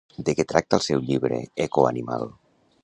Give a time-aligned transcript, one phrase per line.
[0.29, 2.29] De què tracta el seu llibre Ecoanimal?